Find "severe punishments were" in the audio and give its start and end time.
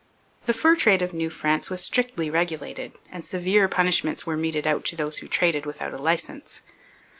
3.23-4.35